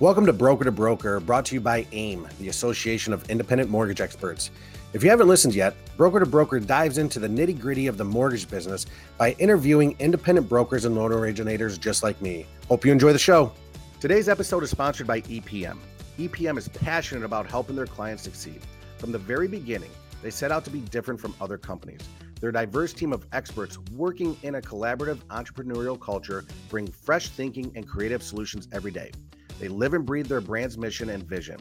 [0.00, 4.00] Welcome to Broker to Broker, brought to you by AIME, the Association of Independent Mortgage
[4.00, 4.52] Experts.
[4.92, 8.04] If you haven't listened yet, Broker to Broker dives into the nitty gritty of the
[8.04, 12.46] mortgage business by interviewing independent brokers and loan originators just like me.
[12.68, 13.52] Hope you enjoy the show.
[13.98, 15.78] Today's episode is sponsored by EPM.
[16.16, 18.60] EPM is passionate about helping their clients succeed.
[18.98, 19.90] From the very beginning,
[20.22, 22.02] they set out to be different from other companies.
[22.40, 27.84] Their diverse team of experts working in a collaborative entrepreneurial culture bring fresh thinking and
[27.84, 29.10] creative solutions every day.
[29.58, 31.58] They live and breathe their brand's mission and vision.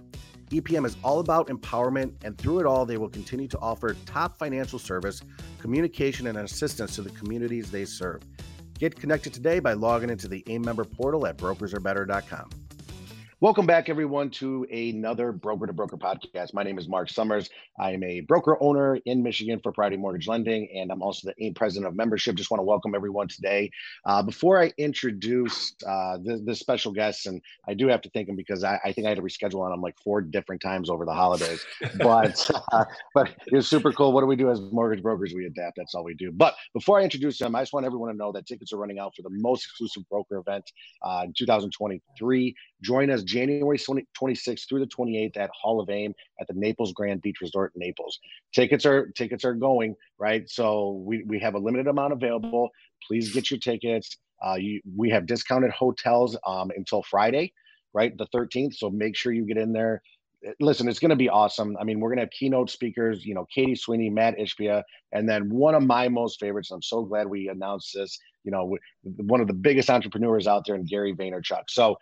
[0.50, 4.38] EPM is all about empowerment, and through it all, they will continue to offer top
[4.38, 5.22] financial service,
[5.60, 8.22] communication, and assistance to the communities they serve.
[8.80, 12.67] Get connected today by logging into the AIME member portal at brokersarebetter.com.
[13.40, 16.56] Welcome back, everyone, to another Broker to Broker podcast.
[16.56, 17.52] My name is Mark Summers.
[17.80, 21.52] I am a broker owner in Michigan for Priority Mortgage Lending, and I'm also the
[21.52, 22.34] president of membership.
[22.34, 23.70] Just want to welcome everyone today.
[24.08, 28.28] Uh, before I introduce uh, this, this, special guest, and I do have to thank
[28.28, 30.90] him because I, I, think I had to reschedule on him like four different times
[30.90, 31.64] over the holidays,
[32.00, 34.14] but uh, but it was super cool.
[34.14, 35.36] What do we do as mortgage brokers?
[35.36, 35.78] We adapt.
[35.78, 36.32] That's all we do.
[36.32, 38.98] But before I introduce him, I just want everyone to know that tickets are running
[38.98, 40.72] out for the most exclusive broker event
[41.04, 42.56] uh, in 2023.
[42.82, 47.22] Join us January 26th through the 28th at Hall of Fame at the Naples Grand
[47.22, 48.20] Beach Resort in Naples.
[48.54, 52.70] Tickets are tickets are going right, so we we have a limited amount available.
[53.08, 54.18] Please get your tickets.
[54.46, 57.52] Uh, you, we have discounted hotels um, until Friday,
[57.94, 58.76] right, the 13th.
[58.76, 60.02] So make sure you get in there.
[60.60, 61.76] Listen, it's going to be awesome.
[61.82, 65.28] I mean, we're going to have keynote speakers, you know, Katie Sweeney, Matt Ishbia, and
[65.28, 66.70] then one of my most favorites.
[66.70, 68.20] I'm so glad we announced this.
[68.44, 71.64] You know, one of the biggest entrepreneurs out there, and Gary Vaynerchuk.
[71.70, 71.98] So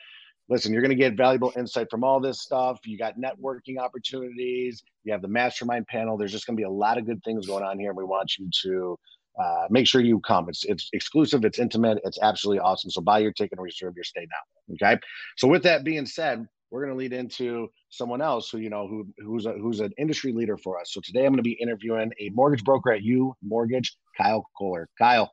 [0.49, 2.79] listen, you're going to get valuable insight from all this stuff.
[2.85, 4.83] You got networking opportunities.
[5.03, 6.17] You have the mastermind panel.
[6.17, 7.89] There's just going to be a lot of good things going on here.
[7.89, 8.99] And we want you to
[9.41, 10.47] uh, make sure you come.
[10.49, 11.43] It's, it's exclusive.
[11.45, 11.99] It's intimate.
[12.03, 12.89] It's absolutely awesome.
[12.89, 14.75] So buy your ticket and reserve your stay now.
[14.75, 14.99] Okay.
[15.38, 18.88] So with that being said, we're going to lead into someone else who you know
[18.88, 20.91] who who's a, who's an industry leader for us.
[20.91, 24.89] So today I'm going to be interviewing a mortgage broker at U Mortgage, Kyle Kohler.
[24.97, 25.31] Kyle,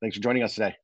[0.00, 0.83] thanks for joining us today.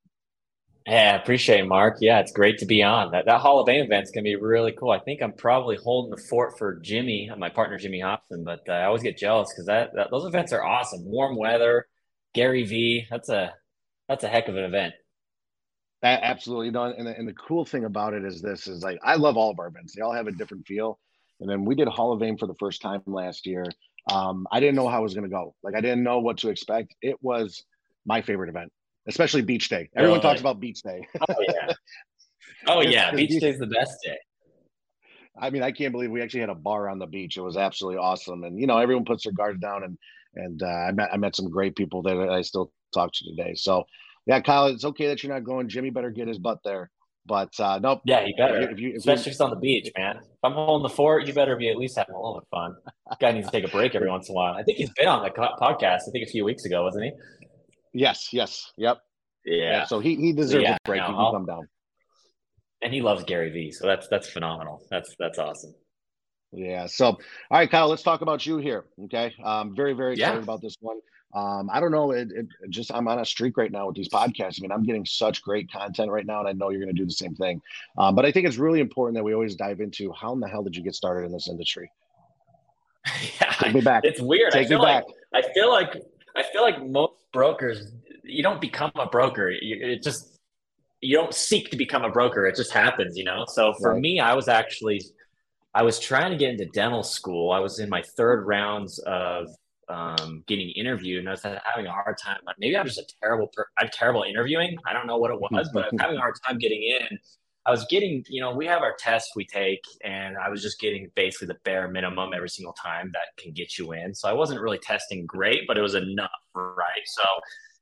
[0.87, 1.99] Yeah, appreciate it, Mark.
[2.01, 3.13] Yeah, it's great to be on.
[3.13, 4.91] That that Hall of Fame event's gonna be really cool.
[4.91, 8.73] I think I'm probably holding the fort for Jimmy, my partner Jimmy Hobson, but uh,
[8.73, 11.05] I always get jealous because that, that those events are awesome.
[11.05, 11.87] Warm weather,
[12.35, 13.07] Gary V.
[13.11, 13.55] That's a
[14.09, 14.95] that's a heck of an event.
[16.03, 18.99] Absolutely, you know, and the, and the cool thing about it is this is like
[19.05, 19.95] I love all of our events.
[19.95, 20.99] They all have a different feel.
[21.41, 23.65] And then we did Hall of Fame for the first time last year.
[24.11, 25.55] Um, I didn't know how it was to go.
[25.63, 26.95] Like I didn't know what to expect.
[27.03, 27.65] It was
[28.07, 28.73] my favorite event
[29.07, 29.89] especially beach day.
[29.97, 31.07] Everyone oh, talks about beach day.
[31.29, 31.73] oh yeah.
[32.67, 34.19] Oh yeah, beach day is the best day.
[35.41, 37.39] I mean, I can't believe we actually had a bar on the beach.
[37.39, 39.97] It was absolutely awesome, and you know, everyone puts their guards down, and
[40.35, 43.55] and uh, I met I met some great people that I still talk to today.
[43.55, 43.85] So,
[44.27, 45.71] yeah, Kyle, it's okay that you're not going.
[45.71, 46.91] Jimmy better get his butt there.
[47.27, 48.01] But uh, nope.
[48.05, 48.71] Yeah, you better.
[48.71, 50.17] If you, if Especially if it's on the beach, man.
[50.17, 52.75] If I'm holding the fort, you better be at least having a little bit of
[52.75, 52.77] fun.
[53.21, 54.55] Guy needs to take a break every once in a while.
[54.55, 56.09] I think he's been on the podcast.
[56.09, 57.13] I think a few weeks ago, wasn't he?
[57.93, 58.29] Yes.
[58.33, 58.73] Yes.
[58.77, 58.99] Yep.
[59.45, 59.57] Yeah.
[59.57, 59.85] yeah.
[59.85, 61.01] So he he deserves yeah, a break.
[61.01, 61.69] No, he can come down.
[62.83, 64.83] And he loves Gary Vee, so that's that's phenomenal.
[64.91, 65.75] That's that's awesome.
[66.53, 66.87] Yeah.
[66.87, 67.19] So, all
[67.51, 68.87] right, Kyle, let's talk about you here.
[69.05, 69.33] Okay.
[69.45, 70.43] I'm very, very excited yeah.
[70.43, 70.99] about this one.
[71.33, 72.11] Um, I don't know.
[72.11, 74.59] It, it, just I'm on a streak right now with these podcasts.
[74.59, 77.01] I mean, I'm getting such great content right now, and I know you're going to
[77.01, 77.63] do the same thing.
[77.97, 80.49] Um, but I think it's really important that we always dive into how in the
[80.49, 81.89] hell did you get started in this industry?
[83.41, 84.05] yeah, Take me back.
[84.05, 84.53] It's weird.
[84.53, 85.15] Take I feel like back.
[85.33, 86.03] I feel like
[86.37, 87.93] I feel like most brokers
[88.25, 89.51] you don't become a broker.
[89.51, 90.39] it just
[91.01, 92.47] you don't seek to become a broker.
[92.47, 93.45] It just happens, you know.
[93.49, 94.01] So for right.
[94.01, 95.01] me, I was actually
[95.75, 97.53] I was trying to get into dental school.
[97.53, 99.49] I was in my third rounds of
[99.89, 102.39] um, getting interviewed, and I was having a hard time.
[102.59, 103.49] Maybe I'm just a terrible.
[103.49, 104.77] Per- I'm terrible interviewing.
[104.87, 107.19] I don't know what it was, but I'm having a hard time getting in.
[107.71, 110.81] I was getting, you know, we have our tests we take, and I was just
[110.81, 114.13] getting basically the bare minimum every single time that can get you in.
[114.13, 117.07] So I wasn't really testing great, but it was enough, right?
[117.07, 117.23] So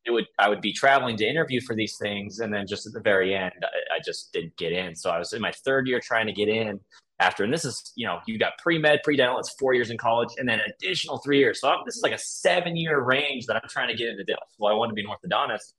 [0.04, 2.92] it would I would be traveling to interview for these things, and then just at
[2.92, 4.94] the very end, I, I just didn't get in.
[4.94, 6.78] So I was in my third year trying to get in
[7.18, 9.88] after, and this is you know you got pre med, pre dental, it's four years
[9.88, 11.62] in college, and then additional three years.
[11.62, 14.24] So I'm, this is like a seven year range that I'm trying to get into
[14.24, 14.44] dental.
[14.58, 15.72] Well, I want to be an orthodontist,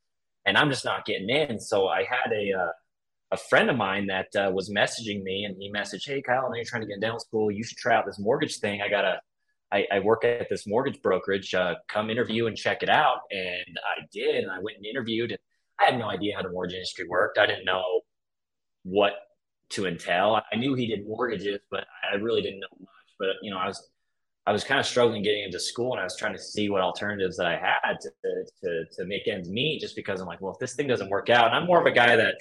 [0.48, 1.60] and I'm just not getting in.
[1.60, 2.72] So I had a uh,
[3.32, 6.50] a friend of mine that uh, was messaging me, and he messaged, "Hey Kyle, I
[6.50, 7.52] know you're trying to get in dental school.
[7.52, 8.82] You should try out this mortgage thing.
[8.82, 9.20] I got a
[9.72, 11.54] I, I, work at this mortgage brokerage.
[11.54, 13.20] Uh, come interview and check it out.
[13.32, 14.44] And I did.
[14.44, 15.32] And I went and interviewed.
[15.32, 15.40] And
[15.80, 17.38] I had no idea how the mortgage industry worked.
[17.38, 18.02] I didn't know
[18.84, 19.14] what
[19.72, 20.42] to entail.
[20.52, 22.90] I knew he did mortgages, but I really didn't know much.
[23.20, 23.90] But you know, I was
[24.48, 26.82] I was kind of struggling getting into school, and I was trying to see what
[26.82, 28.10] alternatives that I had to
[28.64, 29.82] to to make ends meet.
[29.82, 31.86] Just because I'm like, well, if this thing doesn't work out, and I'm more of
[31.86, 32.36] a guy that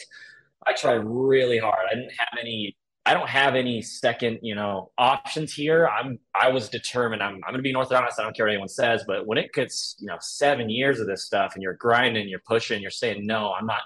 [0.69, 1.87] I tried really hard.
[1.91, 2.76] I didn't have any
[3.06, 5.88] I don't have any second, you know, options here.
[5.88, 7.23] I'm I was determined.
[7.23, 8.19] I'm I'm gonna be an orthodontist.
[8.19, 11.06] I don't care what anyone says, but when it gets, you know, seven years of
[11.06, 13.82] this stuff and you're grinding, you're pushing, you're saying no, I'm not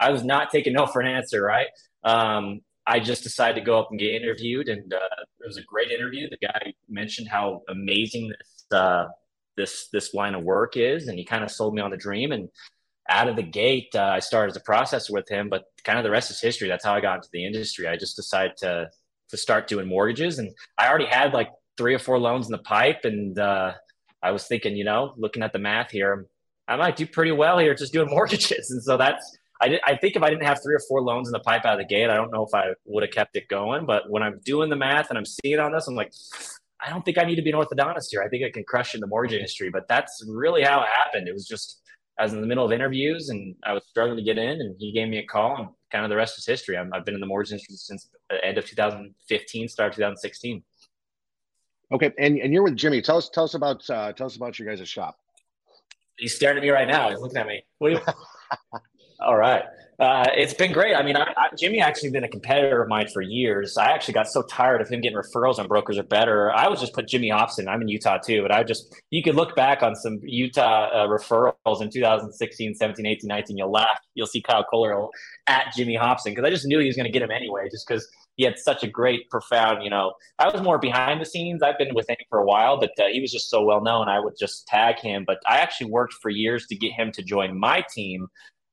[0.00, 1.68] I was not taking no for an answer, right?
[2.02, 5.62] Um, I just decided to go up and get interviewed, and uh, it was a
[5.62, 6.28] great interview.
[6.28, 9.06] The guy mentioned how amazing this uh,
[9.56, 12.32] this this line of work is, and he kind of sold me on the dream.
[12.32, 12.48] And
[13.08, 16.04] out of the gate, uh, I started as a processor with him, but kind of
[16.04, 16.68] the rest is history.
[16.68, 17.88] That's how I got into the industry.
[17.88, 18.90] I just decided to
[19.30, 22.58] to start doing mortgages, and I already had like three or four loans in the
[22.58, 23.72] pipe, and uh,
[24.22, 26.26] I was thinking, you know, looking at the math here,
[26.68, 29.38] I might do pretty well here just doing mortgages, and so that's.
[29.60, 31.64] I, did, I think if I didn't have three or four loans in the pipe
[31.64, 33.86] out of the gate, I don't know if I would have kept it going.
[33.86, 36.12] But when I'm doing the math and I'm seeing on this, I'm like,
[36.84, 38.22] I don't think I need to be an orthodontist here.
[38.22, 39.70] I think I can crush in the mortgage industry.
[39.70, 41.28] But that's really how it happened.
[41.28, 41.81] It was just
[42.18, 44.76] I was in the middle of interviews and I was struggling to get in, and
[44.78, 46.76] he gave me a call, and kind of the rest is history.
[46.76, 50.62] i have been in the mortgage industry since the end of 2015, start 2016.
[51.92, 53.02] Okay, and, and you're with Jimmy.
[53.02, 55.18] Tell us tell us about uh, tell us about your guys' shop.
[56.18, 57.10] He's staring at me right now.
[57.10, 57.62] He's looking at me.
[57.78, 58.00] What you...
[59.20, 59.64] All right.
[60.02, 60.96] Uh, it's been great.
[60.96, 63.76] I mean, I, I, Jimmy actually been a competitor of mine for years.
[63.76, 66.50] I actually got so tired of him getting referrals on brokers are better.
[66.50, 67.68] I was just put Jimmy Hobson.
[67.68, 71.06] I'm in Utah too, but I just you could look back on some Utah uh,
[71.06, 73.56] referrals in 2016, 17, 18, 19.
[73.56, 74.00] You'll laugh.
[74.14, 75.06] You'll see Kyle Kohler
[75.46, 77.86] at Jimmy Hobson because I just knew he was going to get him anyway, just
[77.86, 79.84] because he had such a great, profound.
[79.84, 81.62] You know, I was more behind the scenes.
[81.62, 84.08] I've been with him for a while, but uh, he was just so well known.
[84.08, 85.22] I would just tag him.
[85.24, 88.26] But I actually worked for years to get him to join my team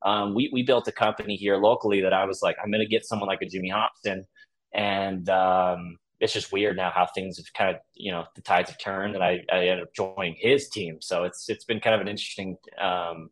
[0.04, 2.88] um, we, we built a company here locally that I was like, I'm going to
[2.88, 4.26] get someone like a Jimmy Hobson.
[4.74, 8.70] And um, it's just weird now how things have kind of, you know, the tides
[8.70, 10.98] have turned and I, I ended up joining his team.
[11.02, 13.30] So it's, it's been kind of an interesting um,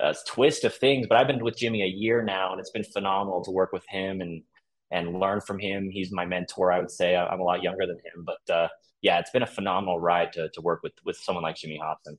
[0.00, 2.84] uh, twist of things, but I've been with Jimmy a year now and it's been
[2.84, 4.42] phenomenal to work with him and,
[4.90, 5.88] and learn from him.
[5.90, 7.16] He's my mentor, I would say.
[7.16, 8.68] I'm a lot younger than him, but uh,
[9.00, 12.18] yeah, it's been a phenomenal ride to, to work with, with someone like Jimmy Hobson.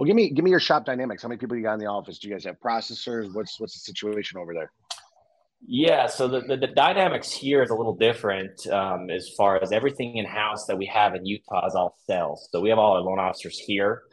[0.00, 1.22] Well, give me give me your shop dynamics.
[1.22, 2.18] How many people you got in the office?
[2.18, 3.34] Do you guys have processors?
[3.34, 4.72] What's what's the situation over there?
[5.66, 9.72] Yeah, so the, the, the dynamics here is a little different um, as far as
[9.72, 12.48] everything in house that we have in Utah is all sales.
[12.50, 14.04] So we have all our loan officers here.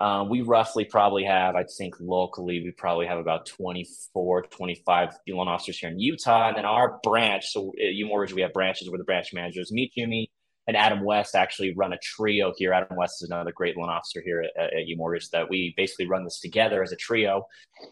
[0.00, 5.46] Um, we roughly probably have, I think locally, we probably have about 24, 25 loan
[5.46, 6.48] officers here in Utah.
[6.48, 9.70] And then our branch, so at U Mortgage, we have branches where the branch managers
[9.70, 10.28] meet Jimmy
[10.66, 12.72] and Adam West actually run a trio here.
[12.72, 16.24] Adam West is another great loan officer here at, at UMortgage that we basically run
[16.24, 17.46] this together as a trio.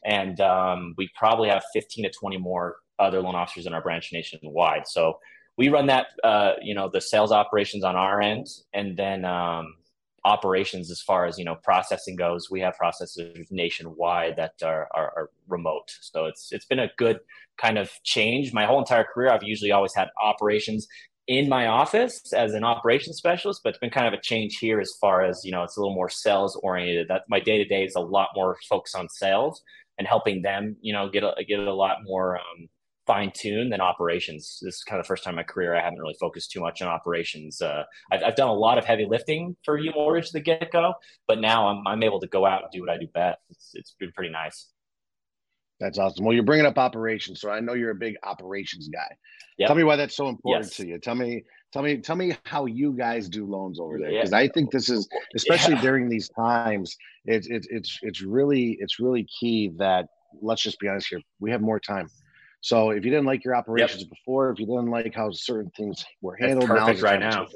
[0.05, 4.11] And um, we probably have 15 to 20 more other loan officers in our branch
[4.13, 4.89] nationwide.
[4.89, 5.19] So
[5.57, 8.49] we run that, uh, you know, the sales operations on our end.
[8.73, 9.77] And then um,
[10.25, 15.13] operations as far as, you know, processing goes, we have processors nationwide that are, are,
[15.17, 15.93] are remote.
[16.01, 17.21] So it's, it's been a good
[17.57, 18.53] kind of change.
[18.53, 20.89] My whole entire career, I've usually always had operations
[21.27, 24.81] in my office as an operations specialist, but it's been kind of a change here
[24.81, 27.09] as far as, you know, it's a little more sales oriented.
[27.09, 29.63] That my day to day is a lot more focused on sales
[29.99, 32.69] and helping them, you know, get a, get a lot more um,
[33.07, 34.59] fine tuned than operations.
[34.63, 36.61] This is kind of the first time in my career I haven't really focused too
[36.61, 37.63] much on operations.
[37.63, 40.95] Uh, I've, I've, done a lot of heavy lifting for U Mortgage the get go,
[41.29, 43.39] but now I'm, I'm able to go out and do what I do best.
[43.51, 44.69] It's, it's been pretty nice.
[45.81, 46.25] That's awesome.
[46.25, 49.17] Well, you're bringing up operations, so I know you're a big operations guy.
[49.59, 49.67] Yep.
[49.67, 50.77] Tell me why that's so important yes.
[50.77, 50.99] to you.
[50.99, 54.39] Tell me, tell me, tell me how you guys do loans over there, because yeah.
[54.39, 55.81] I think this is, especially yeah.
[55.89, 60.07] during these times, it's it's it's it's really it's really key that
[60.43, 62.09] let's just be honest here, we have more time.
[62.61, 64.11] So if you didn't like your operations yep.
[64.11, 67.47] before, if you didn't like how certain things were handled, now right now.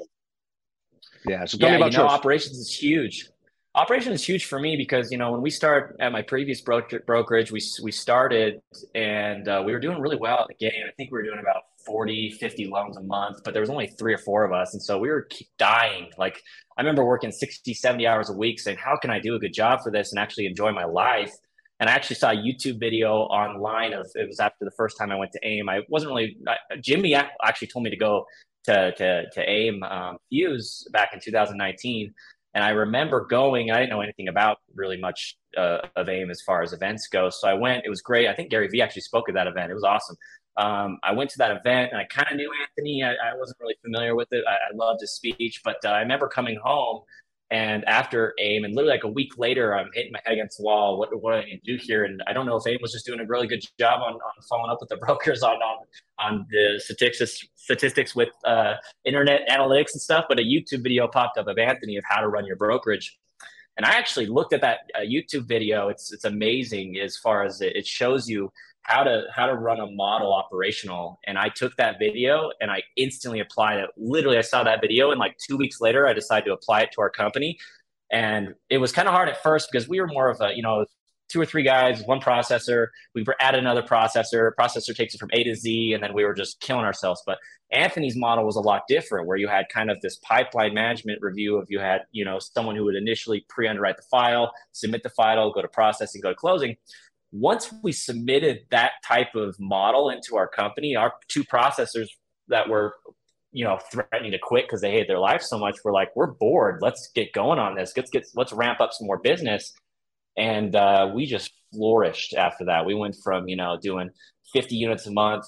[1.25, 1.45] Yeah.
[1.45, 3.29] So tell yeah, me about you know, operations is huge
[3.75, 7.51] operation is huge for me because you know when we start at my previous brokerage
[7.51, 8.59] we, we started
[8.95, 10.83] and uh, we were doing really well at the game.
[10.87, 13.87] I think we were doing about 40 50 loans a month but there was only
[13.87, 14.73] three or four of us.
[14.73, 16.09] And so we were dying.
[16.17, 16.41] Like
[16.77, 19.53] i remember working 60 70 hours a week saying how can i do a good
[19.53, 21.31] job for this and actually enjoy my life?
[21.79, 25.11] And I actually saw a YouTube video online of it was after the first time
[25.11, 25.69] I went to AIME.
[25.69, 26.37] I wasn't really
[26.81, 28.25] Jimmy actually told me to go
[28.65, 32.13] to to to AIME um, Fuse back in 2019,
[32.53, 36.41] and I remember going, I didn't know anything about really much uh, of AIME as
[36.41, 37.29] far as events go.
[37.29, 38.27] So I went, it was great.
[38.27, 39.71] I think Gary Vee actually spoke at that event.
[39.71, 40.15] It was awesome.
[40.57, 43.03] Um, I went to that event and I kind of knew Anthony.
[43.03, 44.43] I, I, wasn't really familiar with it.
[44.45, 47.03] I, I loved his speech, but uh, I remember coming home
[47.51, 50.63] and after AIME, and literally like a week later, I'm hitting my head against the
[50.63, 50.99] wall.
[50.99, 52.03] What, what do I do here?
[52.03, 54.19] And I don't know if AIME was just doing a really good job on, on
[54.47, 55.85] following up with the brokers on on,
[56.19, 60.25] on the statistics statistics with uh, internet analytics and stuff.
[60.29, 63.17] But a YouTube video popped up of Anthony of how to run your brokerage.
[63.77, 65.87] And I actually looked at that uh, YouTube video.
[65.89, 68.51] It's it's amazing as far as it, it shows you
[68.89, 71.19] how to how to run a model operational.
[71.27, 73.89] And i took that video and i instantly applied it.
[73.95, 76.91] Literally i saw that video and like two weeks later i decided to apply it
[76.93, 77.57] to our company.
[78.11, 80.63] And it was kind of hard at first because we were more of a you
[80.63, 80.85] know
[81.29, 82.87] two or three guys one processor.
[83.13, 84.51] We added another processor.
[84.59, 87.21] Processor takes it from a to z and then we were just killing ourselves.
[87.25, 87.37] But
[87.71, 91.57] anthony's model was a lot different where you had kind of this pipeline management review
[91.57, 95.51] of you had you know someone who would initially pre-underwrite the file submit the file
[95.51, 96.75] go to processing go to closing
[97.31, 102.07] once we submitted that type of model into our company, our two processors
[102.47, 102.95] that were,
[103.51, 106.31] you know, threatening to quit because they hate their life so much, were like, we're
[106.31, 106.79] bored.
[106.81, 107.93] Let's get going on this.
[107.95, 109.73] Let's get let's ramp up some more business.
[110.37, 112.85] And uh, we just flourished after that.
[112.85, 114.09] We went from you know doing
[114.53, 115.45] 50 units a month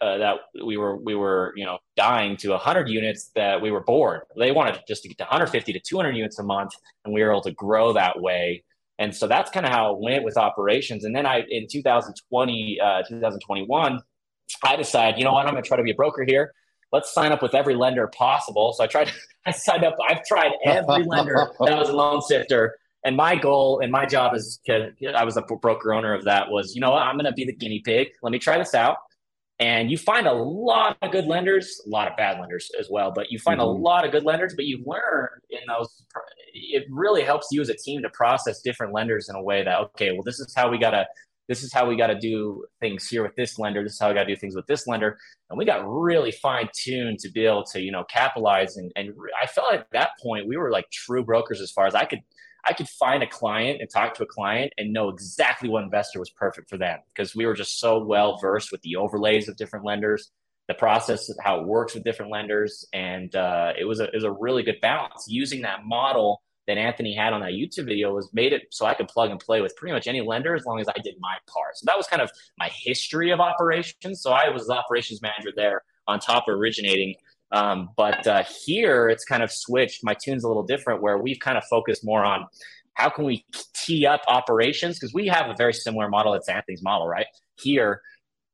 [0.00, 3.82] uh, that we were we were you know dying to 100 units that we were
[3.82, 4.22] bored.
[4.38, 6.72] They wanted just to get to 150 to 200 units a month,
[7.04, 8.64] and we were able to grow that way
[9.00, 11.04] and so that's kind of how it went with operations.
[11.04, 13.98] And then I, in 2020, uh, 2021,
[14.62, 16.52] I decided, you know what, I'm going to try to be a broker here.
[16.92, 18.74] Let's sign up with every lender possible.
[18.74, 19.10] So I tried,
[19.46, 22.72] I signed up, I've tried every lender that was a LoanSifter.
[23.02, 26.50] And my goal and my job is to, I was a broker owner of that
[26.50, 28.08] was, you know what, I'm going to be the guinea pig.
[28.22, 28.98] Let me try this out.
[29.60, 33.12] And you find a lot of good lenders, a lot of bad lenders as well,
[33.14, 33.68] but you find mm-hmm.
[33.68, 36.02] a lot of good lenders, but you learn in those,
[36.54, 39.78] it really helps you as a team to process different lenders in a way that,
[39.78, 41.06] okay, well, this is how we got to,
[41.46, 43.82] this is how we got to do things here with this lender.
[43.82, 45.18] This is how we got to do things with this lender.
[45.50, 48.78] And we got really fine tuned to be able to, you know, capitalize.
[48.78, 51.94] And, and I felt at that point we were like true brokers as far as
[51.94, 52.20] I could
[52.64, 56.18] I could find a client and talk to a client and know exactly what investor
[56.18, 59.56] was perfect for them because we were just so well versed with the overlays of
[59.56, 60.30] different lenders,
[60.68, 64.14] the process of how it works with different lenders, and uh, it was a it
[64.14, 65.26] was a really good balance.
[65.28, 68.94] Using that model that Anthony had on that YouTube video was made it so I
[68.94, 71.36] could plug and play with pretty much any lender as long as I did my
[71.52, 71.76] part.
[71.76, 74.22] So that was kind of my history of operations.
[74.22, 77.14] So I was operations manager there on top of originating
[77.52, 80.04] um, but uh, here it's kind of switched.
[80.04, 82.46] My tune's a little different where we've kind of focused more on
[82.94, 86.34] how can we tee up operations because we have a very similar model.
[86.34, 87.26] It's Anthony's model, right?
[87.60, 88.02] Here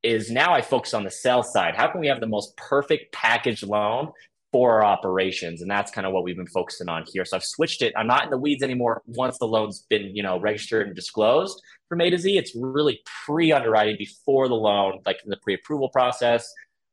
[0.02, 1.74] is now I focus on the sell side.
[1.74, 4.12] How can we have the most perfect package loan
[4.52, 5.62] for our operations?
[5.62, 7.24] And that's kind of what we've been focusing on here.
[7.24, 7.92] So I've switched it.
[7.96, 11.60] I'm not in the weeds anymore once the loan's been, you know, registered and disclosed
[11.88, 12.38] from A to Z.
[12.38, 16.48] It's really pre-underwriting before the loan, like in the pre-approval process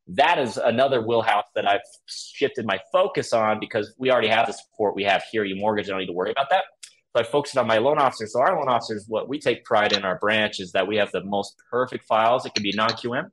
[0.08, 4.54] that is another wheelhouse that I've shifted my focus on because we already have the
[4.54, 5.44] support we have here.
[5.44, 6.66] You mortgage, I don't need to worry about that.
[7.16, 8.34] So I focused on my loan officers.
[8.34, 11.12] So our loan officers, what we take pride in our branch is that we have
[11.12, 12.46] the most perfect files.
[12.46, 13.30] It could be non-QM,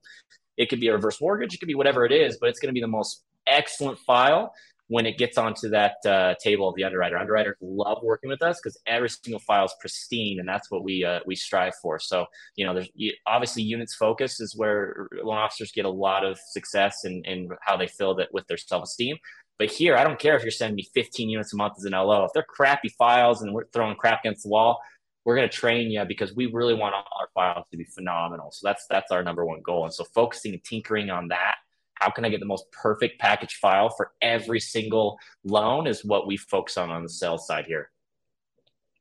[0.56, 2.68] it could be a reverse mortgage, it could be whatever it is, but it's going
[2.68, 4.52] to be the most excellent file
[4.90, 7.16] when it gets onto that uh, table of the underwriter.
[7.16, 11.04] Underwriters love working with us because every single file is pristine, and that's what we
[11.04, 12.00] uh, we strive for.
[12.00, 12.90] So you know, there's
[13.24, 17.76] obviously units focus is where loan officers get a lot of success and in how
[17.76, 19.16] they feel that with their self esteem.
[19.60, 21.92] But here, I don't care if you're sending me 15 units a month as an
[21.92, 22.24] LO.
[22.24, 24.80] If they're crappy files and we're throwing crap against the wall,
[25.24, 28.50] we're going to train you because we really want all our files to be phenomenal.
[28.50, 29.84] So that's that's our number one goal.
[29.84, 31.54] And so focusing and tinkering on that
[32.00, 36.26] how can I get the most perfect package file for every single loan is what
[36.26, 37.90] we focus on on the sales side here.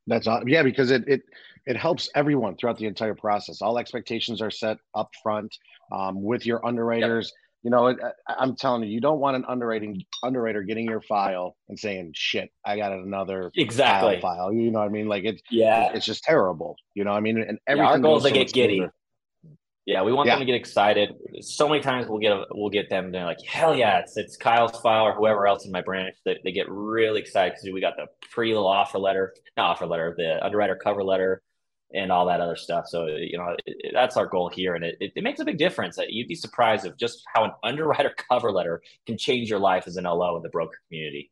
[0.08, 0.48] That's awesome.
[0.48, 1.22] yeah, because it it
[1.66, 3.62] it helps everyone throughout the entire process.
[3.62, 5.56] All expectations are set up front
[5.92, 7.28] um, with your underwriters.
[7.28, 7.34] Yep.
[7.62, 7.96] You know,
[8.28, 12.50] I'm telling you, you don't want an underwriting underwriter getting your file and saying, "Shit,
[12.66, 15.08] I got another exactly file." You know what I mean?
[15.08, 16.78] Like it's yeah, it's just terrible.
[16.96, 17.86] You know, what I mean, and everything.
[17.86, 18.88] Yeah, our goal is to get giddy.
[19.90, 20.36] Yeah, we want yeah.
[20.36, 21.16] them to get excited.
[21.42, 24.80] So many times we'll get we'll get them to like, hell yeah, it's it's Kyle's
[24.82, 27.96] file or whoever else in my branch that they, get really excited because we got
[27.96, 31.42] the pre little offer letter, not offer letter, the underwriter cover letter,
[31.92, 32.86] and all that other stuff.
[32.88, 35.58] So you know it, it, that's our goal here, and it, it, makes a big
[35.58, 35.98] difference.
[35.98, 39.86] Uh, you'd be surprised of just how an underwriter cover letter can change your life
[39.88, 41.32] as an LO in the broker community.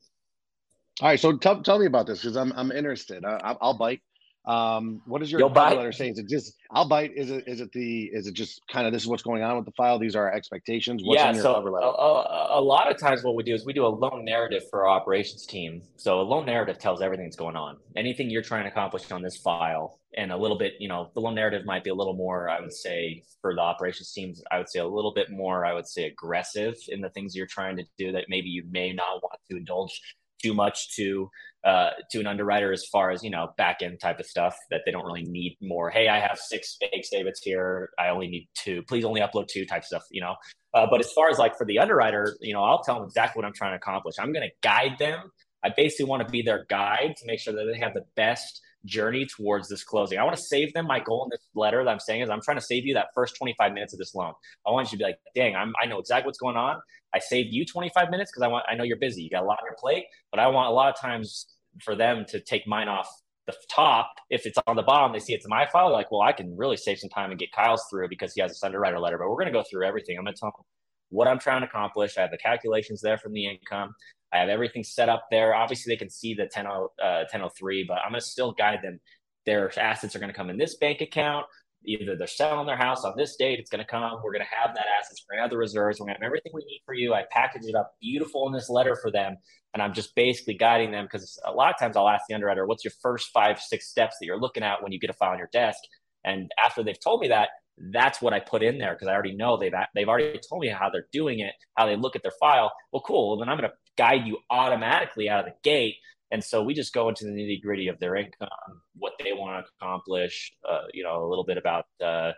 [1.00, 3.24] All right, so tell, tell me about this because I'm I'm interested.
[3.24, 4.02] I, will bite.
[4.48, 6.14] Um, what is your You'll cover letter saying?
[6.14, 7.12] Is it just I'll bite?
[7.18, 9.58] Is it is it the is it just kind of this is what's going on
[9.58, 10.00] with the file?
[10.00, 11.04] These are our expectations.
[11.04, 13.86] What's yeah, so a, a, a, lot of times what we do is we do
[13.86, 15.82] a loan narrative for our operations team.
[15.98, 19.22] So a loan narrative tells everything that's going on, anything you're trying to accomplish on
[19.22, 22.16] this file, and a little bit, you know, the loan narrative might be a little
[22.16, 22.48] more.
[22.48, 25.66] I would say for the operations teams, I would say a little bit more.
[25.66, 28.94] I would say aggressive in the things you're trying to do that maybe you may
[28.94, 30.02] not want to indulge
[30.42, 31.30] too much to
[31.64, 34.82] uh, to an underwriter as far as you know back end type of stuff that
[34.86, 35.90] they don't really need more.
[35.90, 37.90] Hey, I have six bank statements here.
[38.00, 38.84] I only need two.
[38.84, 40.04] Please only upload two type stuff.
[40.12, 40.36] You know.
[40.74, 43.40] Uh, but as far as like for the underwriter, you know, I'll tell them exactly
[43.40, 44.16] what I'm trying to accomplish.
[44.20, 45.32] I'm going to guide them.
[45.64, 48.62] I basically want to be their guide to make sure that they have the best
[48.88, 50.18] journey towards this closing.
[50.18, 50.88] I want to save them.
[50.88, 53.08] My goal in this letter that I'm saying is I'm trying to save you that
[53.14, 54.34] first 25 minutes of this loan.
[54.66, 56.78] I want you to be like, dang, I'm, I know exactly what's going on.
[57.14, 59.22] I saved you 25 minutes because I want I know you're busy.
[59.22, 61.48] You got a lot on your plate, but I want a lot of times
[61.84, 63.08] for them to take mine off
[63.46, 64.12] the top.
[64.30, 65.92] If it's on the bottom, they see it's my file.
[65.92, 68.52] Like, well, I can really save some time and get Kyle's through because he has
[68.52, 69.18] this underwriter letter.
[69.18, 70.18] But we're going to go through everything.
[70.18, 70.66] I'm going to tell them
[71.10, 72.18] what I'm trying to accomplish.
[72.18, 73.96] I have the calculations there from the income.
[74.34, 75.56] I have everything set up there.
[75.56, 79.00] Obviously, they can see the 10, uh, 1003, but I'm going to still guide them.
[79.46, 81.46] Their assets are going to come in this bank account.
[81.86, 84.20] Either they're selling their house on this date, it's going to come.
[84.22, 85.24] We're going to have that assets.
[85.24, 86.00] We're going to have the reserves.
[86.00, 87.14] We're going to have everything we need for you.
[87.14, 89.38] I package it up beautiful in this letter for them.
[89.74, 92.66] And I'm just basically guiding them because a lot of times I'll ask the underwriter,
[92.66, 95.32] what's your first five, six steps that you're looking at when you get a file
[95.32, 95.80] on your desk?
[96.26, 99.36] And after they've told me that, that's what I put in there because I already
[99.36, 102.34] know they've they've already told me how they're doing it, how they look at their
[102.40, 102.72] file.
[102.92, 103.38] Well, cool.
[103.38, 105.96] Then I'm going to guide you automatically out of the gate.
[106.32, 108.50] And so we just go into the nitty gritty of their income,
[108.98, 112.34] what they want to accomplish, uh, you know, a little bit about uh,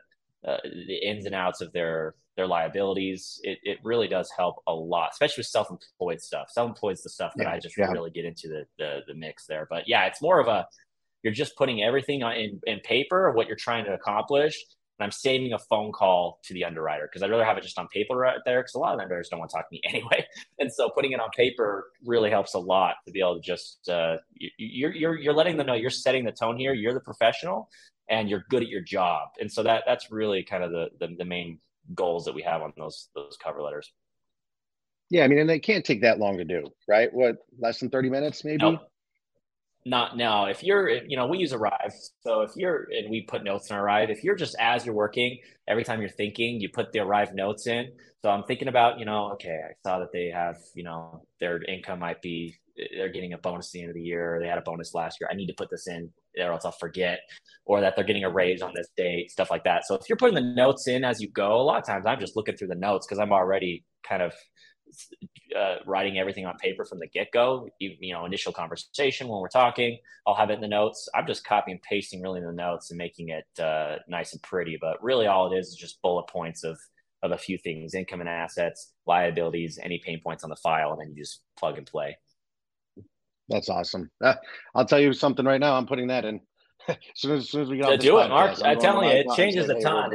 [0.47, 3.41] uh, the ins and outs of their their liabilities.
[3.43, 6.49] It, it really does help a lot, especially with self employed stuff.
[6.51, 7.91] Self employed is the stuff that yeah, I just yeah.
[7.91, 9.67] really get into the, the the mix there.
[9.69, 10.67] But yeah, it's more of a
[11.23, 14.63] you're just putting everything on in in paper what you're trying to accomplish
[14.99, 17.79] and I'm saving a phone call to the underwriter because I'd rather have it just
[17.79, 19.81] on paper right there because a lot of underwriters don't want to talk to me
[19.85, 20.25] anyway.
[20.59, 23.87] And so putting it on paper really helps a lot to be able to just
[23.87, 24.17] uh,
[24.57, 26.73] you're you're you're letting them know you're setting the tone here.
[26.73, 27.69] You're the professional
[28.09, 29.29] and you're good at your job.
[29.39, 31.59] And so that that's really kind of the the, the main
[31.95, 33.91] goals that we have on those those cover letters.
[35.09, 37.11] Yeah, I mean, and they can't take that long to do, right?
[37.11, 38.57] What less than thirty minutes, maybe?
[38.57, 38.88] Nope
[39.85, 40.45] not now.
[40.45, 41.93] If you're, you know, we use ARIVE.
[42.21, 45.39] So if you're, and we put notes in ARIVE, if you're just as you're working,
[45.67, 47.91] every time you're thinking, you put the ARIVE notes in.
[48.21, 51.63] So I'm thinking about, you know, okay, I saw that they have, you know, their
[51.63, 52.55] income might be,
[52.95, 54.35] they're getting a bonus at the end of the year.
[54.35, 55.29] Or they had a bonus last year.
[55.31, 57.19] I need to put this in or else I'll forget,
[57.65, 59.85] or that they're getting a raise on this date, stuff like that.
[59.85, 62.19] So if you're putting the notes in as you go, a lot of times I'm
[62.19, 64.33] just looking through the notes because I'm already kind of
[65.57, 67.69] uh, writing everything on paper from the get go.
[67.79, 71.09] You, you, know, initial conversation when we're talking, I'll have it in the notes.
[71.13, 74.41] I'm just copying and pasting really in the notes and making it uh, nice and
[74.41, 74.77] pretty.
[74.79, 76.77] But really, all it is is just bullet points of
[77.21, 81.01] of a few things: income and assets, liabilities, any pain points on the file, and
[81.01, 82.17] then you just plug and play.
[83.49, 84.09] That's awesome.
[84.23, 84.35] Uh,
[84.75, 85.75] I'll tell you something right now.
[85.75, 86.39] I'm putting that in.
[86.87, 88.57] as, soon as, as soon as we get do podcast, it, Mark.
[88.59, 90.11] I'm, I'm telling you, it changes a ton.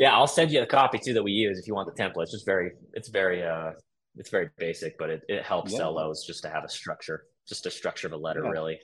[0.00, 2.22] Yeah, I'll send you a copy too that we use if you want the template.
[2.22, 3.72] It's just very, it's very, uh,
[4.16, 5.80] it's very basic, but it, it helps yeah.
[5.80, 8.50] those just to have a structure, just a structure of a letter, yeah.
[8.50, 8.80] really.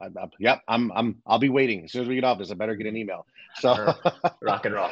[0.00, 2.50] I, I, yep, I'm, I'm, I'll be waiting as soon as we get off this.
[2.50, 3.26] I better get an email.
[3.56, 3.94] So
[4.42, 4.88] rock and roll,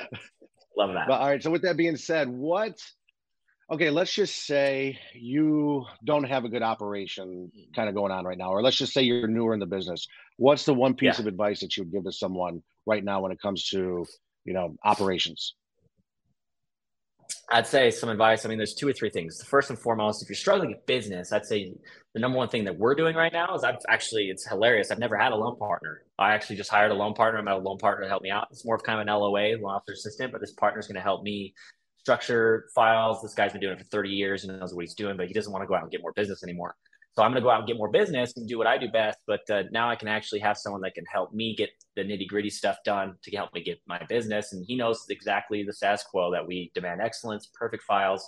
[0.76, 1.08] love that.
[1.08, 1.42] But, all right.
[1.42, 2.78] So with that being said, what?
[3.72, 8.36] Okay, let's just say you don't have a good operation kind of going on right
[8.36, 10.06] now, or let's just say you're newer in the business.
[10.36, 11.22] What's the one piece yeah.
[11.22, 14.04] of advice that you would give to someone right now when it comes to
[14.44, 15.54] you know operations?
[17.50, 18.44] I'd say some advice.
[18.44, 19.38] I mean, there's two or three things.
[19.38, 21.74] The first and foremost, if you're struggling with business, I'd say
[22.14, 24.90] the number one thing that we're doing right now is I've actually, it's hilarious.
[24.90, 26.02] I've never had a loan partner.
[26.18, 27.40] I actually just hired a loan partner.
[27.40, 28.48] I'm at a loan partner to help me out.
[28.50, 30.96] It's more of kind of an LOA, loan officer assistant, but this partner is going
[30.96, 31.54] to help me
[31.98, 33.22] structure files.
[33.22, 35.34] This guy's been doing it for 30 years and knows what he's doing, but he
[35.34, 36.74] doesn't want to go out and get more business anymore.
[37.14, 38.88] So I'm going to go out and get more business and do what I do
[38.88, 39.18] best.
[39.26, 42.26] But uh, now I can actually have someone that can help me get the nitty
[42.26, 44.52] gritty stuff done to help me get my business.
[44.52, 48.26] And he knows exactly the status quo that we demand excellence, perfect files,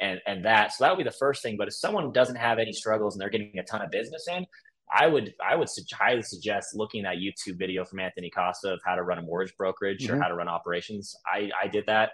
[0.00, 0.72] and and that.
[0.72, 1.56] So that would be the first thing.
[1.56, 4.46] But if someone doesn't have any struggles and they're getting a ton of business in,
[4.94, 8.94] I would I would highly suggest looking at YouTube video from Anthony Casa of how
[8.94, 10.14] to run a mortgage brokerage mm-hmm.
[10.14, 11.16] or how to run operations.
[11.26, 12.10] I I did that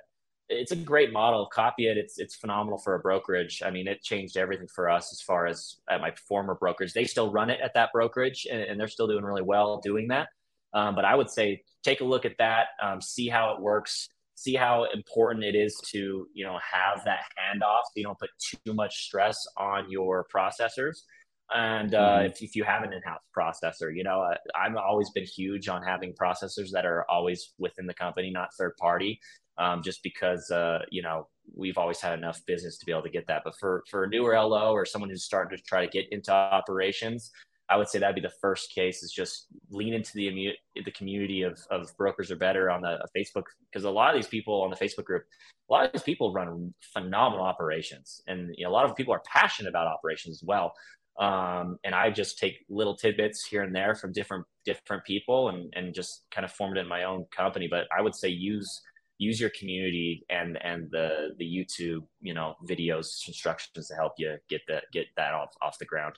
[0.48, 1.46] it's a great model.
[1.46, 1.96] Copy it.
[1.96, 3.62] It's it's phenomenal for a brokerage.
[3.64, 6.92] I mean, it changed everything for us as far as at my former brokerage.
[6.92, 10.08] They still run it at that brokerage, and, and they're still doing really well doing
[10.08, 10.28] that.
[10.72, 14.08] Um, but I would say take a look at that, um, see how it works,
[14.34, 18.30] see how important it is to you know have that handoff so you don't put
[18.38, 21.02] too much stress on your processors.
[21.50, 22.26] And uh, mm-hmm.
[22.26, 25.82] if, if you have an in-house processor, you know, uh, I've always been huge on
[25.82, 29.18] having processors that are always within the company, not third party
[29.58, 33.10] um, just because uh, you know we've always had enough business to be able to
[33.10, 33.42] get that.
[33.44, 36.32] But for for a newer LO or someone who's starting to try to get into
[36.32, 37.30] operations,
[37.68, 40.52] I would say that'd be the first case is just lean into the
[40.84, 44.28] the community of, of brokers are better on the Facebook because a lot of these
[44.28, 45.24] people on the Facebook group,
[45.68, 49.12] a lot of these people run phenomenal operations, and you know, a lot of people
[49.12, 50.72] are passionate about operations as well.
[51.18, 55.72] Um, and I just take little tidbits here and there from different different people and
[55.76, 57.68] and just kind of form it in my own company.
[57.68, 58.80] But I would say use
[59.18, 64.36] use your community and and the the YouTube you know videos instructions to help you
[64.48, 66.14] get that get that off off the ground.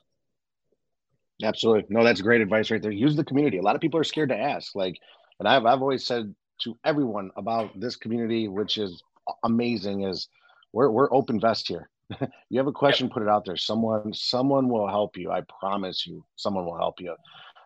[1.43, 1.87] Absolutely.
[1.89, 2.91] No, that's great advice right there.
[2.91, 3.57] Use the community.
[3.57, 4.75] A lot of people are scared to ask.
[4.75, 4.99] Like,
[5.39, 9.03] and I've I've always said to everyone about this community, which is
[9.45, 10.29] amazing, is
[10.73, 11.89] we're we're open vest here.
[12.51, 13.15] you have a question, yep.
[13.15, 13.57] put it out there.
[13.57, 15.31] Someone someone will help you.
[15.31, 17.15] I promise you, someone will help you.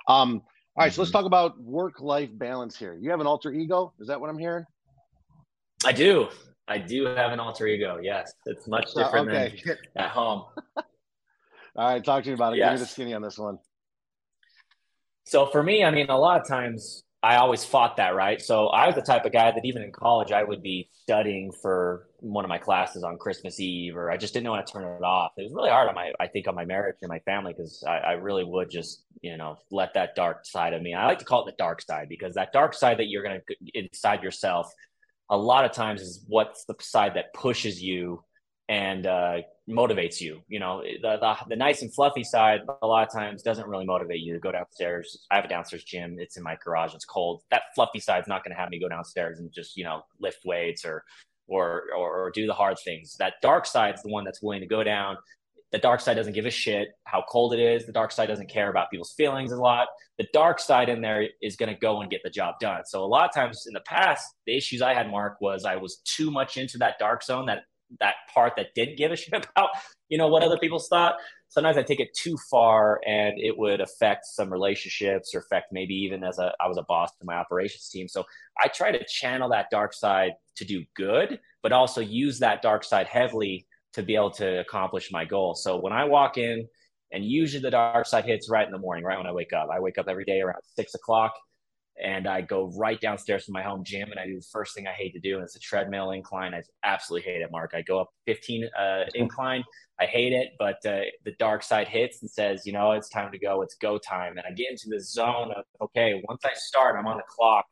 [0.06, 0.42] Um,
[0.76, 0.94] all right, mm-hmm.
[0.94, 1.18] so let's mm-hmm.
[1.18, 2.94] talk about work life balance here.
[2.94, 3.92] You have an alter ego?
[3.98, 4.64] Is that what I'm hearing?
[5.84, 6.28] I do.
[6.66, 7.98] I do have an alter ego.
[8.02, 9.60] Yes, it's much uh, different okay.
[9.64, 10.44] than at home.
[11.76, 12.58] All right, talk to me about it.
[12.58, 12.70] Yes.
[12.70, 13.58] Give me the skinny on this one.
[15.24, 18.40] So for me, I mean, a lot of times I always fought that, right?
[18.40, 21.50] So I was the type of guy that even in college, I would be studying
[21.62, 24.84] for one of my classes on Christmas Eve, or I just didn't want to turn
[24.84, 25.32] it off.
[25.38, 27.82] It was really hard on my, I think, on my marriage and my family because
[27.88, 30.92] I, I, really would just, you know, let that dark side of me.
[30.92, 33.40] I like to call it the dark side because that dark side that you're going
[33.40, 34.70] to inside yourself,
[35.30, 38.22] a lot of times is what's the side that pushes you
[38.68, 40.40] and uh, motivates you.
[40.48, 43.84] You know, the, the, the nice and fluffy side a lot of times doesn't really
[43.84, 45.26] motivate you to go downstairs.
[45.30, 46.16] I have a downstairs gym.
[46.18, 46.94] It's in my garage.
[46.94, 47.42] It's cold.
[47.50, 50.40] That fluffy side's not going to have me go downstairs and just you know lift
[50.44, 51.04] weights or
[51.46, 53.16] or or, or do the hard things.
[53.18, 55.16] That dark side's the one that's willing to go down.
[55.74, 57.84] The dark side doesn't give a shit how cold it is.
[57.84, 59.88] The dark side doesn't care about people's feelings a lot.
[60.18, 62.82] The dark side in there is going to go and get the job done.
[62.86, 65.74] So a lot of times in the past, the issues I had, Mark, was I
[65.74, 67.64] was too much into that dark zone that
[67.98, 69.70] that part that didn't give a shit about
[70.08, 71.16] you know what other people thought
[71.48, 75.94] sometimes i take it too far and it would affect some relationships or affect maybe
[75.94, 78.24] even as a i was a boss to my operations team so
[78.62, 82.82] i try to channel that dark side to do good but also use that dark
[82.82, 86.66] side heavily to be able to accomplish my goal so when i walk in
[87.12, 89.68] and usually the dark side hits right in the morning right when i wake up
[89.72, 91.32] i wake up every day around six o'clock
[92.02, 94.86] and I go right downstairs to my home gym and I do the first thing
[94.86, 96.54] I hate to do, and it's a treadmill incline.
[96.54, 97.72] I absolutely hate it, Mark.
[97.74, 99.62] I go up 15 uh, incline.
[100.00, 103.30] I hate it, but uh, the dark side hits and says, you know, it's time
[103.30, 103.62] to go.
[103.62, 104.36] It's go time.
[104.36, 107.64] And I get into the zone of, okay, once I start, I'm on the clock.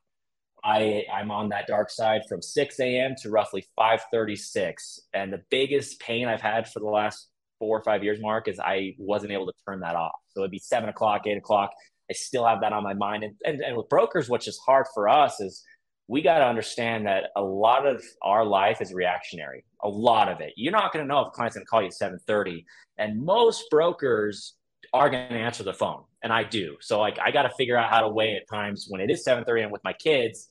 [0.64, 3.14] I, I'm on that dark side from 6 a.m.
[3.22, 8.02] to roughly 5:36, and the biggest pain I've had for the last four or five
[8.02, 10.12] years, Mark, is I wasn't able to turn that off.
[10.28, 11.70] So it'd be seven o'clock, eight o'clock,
[12.10, 13.24] I still have that on my mind.
[13.24, 15.64] And, and, and with brokers, which is hard for us is
[16.08, 19.64] we got to understand that a lot of our life is reactionary.
[19.82, 20.52] A lot of it.
[20.56, 22.64] You're not going to know if a client's going to call you at 7:30,
[22.98, 24.54] and most brokers
[24.92, 26.76] are going to answer the phone, and I do.
[26.80, 29.24] So like I got to figure out how to weigh at times when it is
[29.24, 30.48] 7:30 and with my kids,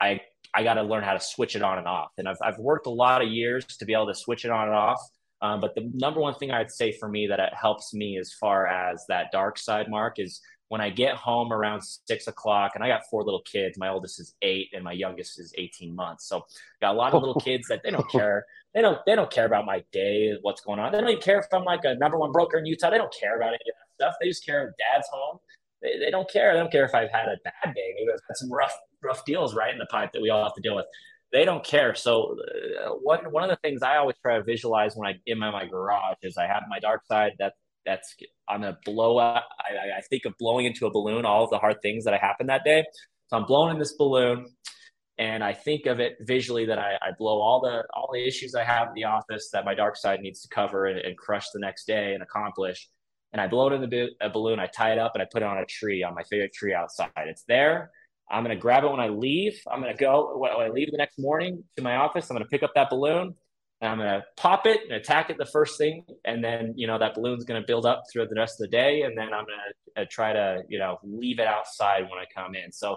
[0.00, 0.20] I
[0.54, 2.10] I got to learn how to switch it on and off.
[2.18, 4.68] And I've I've worked a lot of years to be able to switch it on
[4.68, 5.00] and off.
[5.40, 8.32] Um, but the number one thing I'd say for me that it helps me as
[8.32, 12.84] far as that dark side, Mark, is when I get home around six o'clock, and
[12.84, 13.78] I got four little kids.
[13.78, 16.28] My oldest is eight, and my youngest is eighteen months.
[16.28, 16.44] So
[16.80, 18.44] got a lot of little kids that they don't care.
[18.74, 18.98] They don't.
[19.06, 20.92] They don't care about my day, what's going on.
[20.92, 22.90] They don't even care if I'm like a number one broker in Utah.
[22.90, 24.14] They don't care about any of that stuff.
[24.20, 25.38] They just care if Dad's home.
[25.80, 26.52] They, they don't care.
[26.52, 27.94] They don't care if I've had a bad day.
[27.96, 30.54] Maybe I've had some rough rough deals right in the pipe that we all have
[30.54, 30.86] to deal with.
[31.32, 31.94] They don't care.
[31.94, 32.36] So
[32.84, 35.66] uh, one one of the things I always try to visualize when I in my,
[35.66, 37.32] garage is I have my dark side.
[37.38, 37.52] That
[37.84, 38.14] that's
[38.48, 39.46] I'm gonna blow up.
[39.60, 42.48] I, I think of blowing into a balloon all of the hard things that happened
[42.48, 42.84] that day.
[43.28, 44.46] So I'm blowing in this balloon,
[45.18, 48.54] and I think of it visually that I, I blow all the all the issues
[48.54, 51.44] I have in the office that my dark side needs to cover and, and crush
[51.52, 52.88] the next day and accomplish.
[53.32, 54.58] And I blow it in the a balloon.
[54.58, 56.72] I tie it up and I put it on a tree on my favorite tree
[56.72, 57.10] outside.
[57.16, 57.90] It's there.
[58.30, 59.60] I'm gonna grab it when I leave.
[59.70, 62.30] I'm gonna go when I leave the next morning to my office.
[62.30, 63.34] I'm gonna pick up that balloon
[63.80, 66.04] and I'm going to pop it and attack it the first thing.
[66.24, 68.76] And then, you know, that balloon's going to build up throughout the rest of the
[68.76, 69.02] day.
[69.02, 69.58] And then I'm going
[69.96, 72.72] to uh, try to, you know, leave it outside when I come in.
[72.72, 72.96] So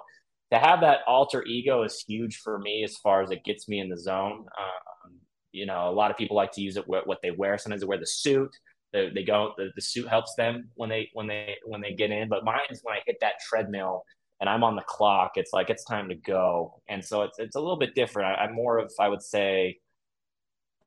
[0.52, 3.80] to have that alter ego is huge for me as far as it gets me
[3.80, 4.46] in the zone.
[4.58, 5.12] Um,
[5.52, 7.60] you know, a lot of people like to use it what, what they wear.
[7.60, 8.50] Sometimes they wear the suit.
[8.91, 12.10] They, they go, the, the suit helps them when they, when they, when they get
[12.10, 12.28] in.
[12.28, 14.04] But mine is when I hit that treadmill
[14.41, 16.82] and I'm on the clock, it's like, it's time to go.
[16.89, 18.38] And so it's, it's a little bit different.
[18.38, 19.77] I, I'm more of, I would say,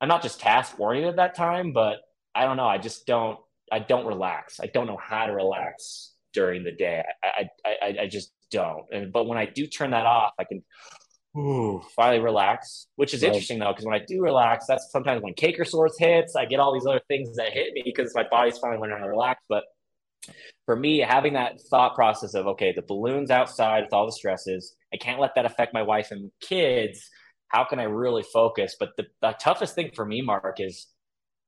[0.00, 2.00] I'm not just task oriented at that time, but
[2.34, 2.66] I don't know.
[2.66, 3.38] I just don't.
[3.72, 4.60] I don't relax.
[4.60, 7.02] I don't know how to relax during the day.
[7.22, 8.84] I I, I, I just don't.
[8.92, 10.62] And but when I do turn that off, I can
[11.36, 12.88] ooh, finally relax.
[12.96, 13.28] Which is right.
[13.28, 16.36] interesting though, because when I do relax, that's sometimes when canker sores hits.
[16.36, 19.04] I get all these other things that hit me because my body's finally learning how
[19.04, 19.42] to relax.
[19.48, 19.64] But
[20.66, 24.74] for me, having that thought process of okay, the balloon's outside with all the stresses.
[24.92, 27.10] I can't let that affect my wife and kids
[27.54, 28.74] how can I really focus?
[28.78, 30.88] But the, the toughest thing for me, Mark, is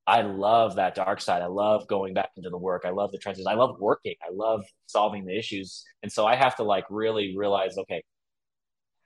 [0.06, 1.42] I love that dark side.
[1.42, 2.84] I love going back into the work.
[2.86, 3.44] I love the trenches.
[3.44, 4.14] I love working.
[4.22, 5.82] I love solving the issues.
[6.04, 8.04] And so I have to like really realize, okay,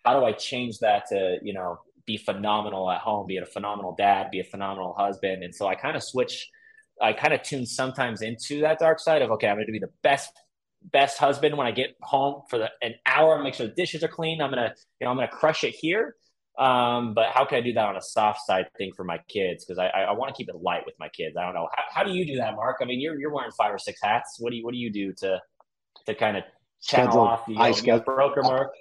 [0.05, 3.95] how do I change that to, you know, be phenomenal at home, be a phenomenal
[3.97, 5.43] dad, be a phenomenal husband.
[5.43, 6.51] And so I kind of switch,
[7.01, 9.79] I kind of tune sometimes into that dark side of, okay, I'm going to be
[9.79, 10.31] the best
[10.83, 14.09] best husband when I get home for the an hour, make sure the dishes are
[14.09, 14.41] clean.
[14.41, 16.17] I'm gonna, you know, I'm gonna crush it here.
[16.59, 19.65] Um, but how can I do that on a soft side thing for my kids?
[19.65, 21.37] Because I, I, I want to keep it light with my kids.
[21.37, 21.69] I don't know.
[21.75, 22.79] How, how do you do that, Mark?
[22.83, 24.37] I mean, you're you're wearing five or six hats.
[24.39, 25.41] What do you what do you do to
[26.07, 26.45] to kind of
[26.83, 28.73] channel off the I schedule, broker, Mark?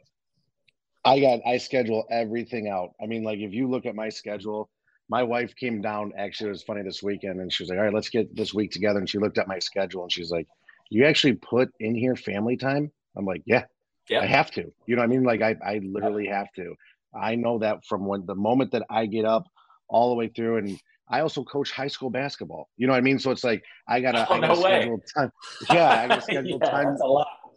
[1.05, 2.91] I got I schedule everything out.
[3.01, 4.69] I mean, like if you look at my schedule,
[5.09, 6.13] my wife came down.
[6.17, 8.53] Actually, it was funny this weekend, and she was like, "All right, let's get this
[8.53, 10.47] week together." And she looked at my schedule, and she's like,
[10.89, 13.65] "You actually put in here family time?" I'm like, "Yeah,
[14.07, 16.75] yeah, I have to." You know, what I mean, like I I literally have to.
[17.13, 19.45] I know that from when the moment that I get up
[19.87, 22.69] all the way through, and I also coach high school basketball.
[22.77, 23.17] You know what I mean?
[23.17, 25.31] So it's like I gotta, oh, I gotta no schedule time.
[25.71, 26.97] Yeah, I gotta schedule yeah, time.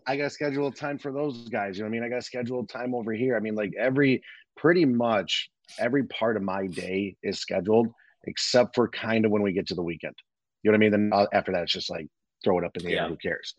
[0.06, 1.76] I gotta schedule time for those guys.
[1.76, 2.04] You know what I mean?
[2.04, 3.36] I gotta schedule time over here.
[3.36, 4.22] I mean, like every
[4.56, 7.88] pretty much every part of my day is scheduled
[8.24, 10.14] except for kind of when we get to the weekend.
[10.62, 10.90] You know what I mean?
[10.92, 12.06] Then uh, after that, it's just like
[12.44, 13.02] throw it up in the yeah.
[13.02, 13.08] air.
[13.08, 13.54] Who cares?